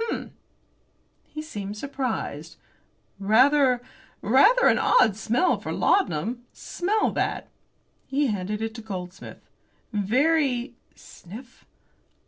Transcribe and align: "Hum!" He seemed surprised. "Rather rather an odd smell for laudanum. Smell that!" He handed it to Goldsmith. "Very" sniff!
"Hum!" 0.00 0.32
He 1.28 1.40
seemed 1.40 1.76
surprised. 1.76 2.56
"Rather 3.20 3.80
rather 4.20 4.66
an 4.66 4.80
odd 4.80 5.14
smell 5.14 5.58
for 5.60 5.70
laudanum. 5.70 6.44
Smell 6.52 7.12
that!" 7.12 7.46
He 8.08 8.26
handed 8.26 8.60
it 8.60 8.74
to 8.74 8.80
Goldsmith. 8.82 9.46
"Very" 9.92 10.74
sniff! 10.96 11.66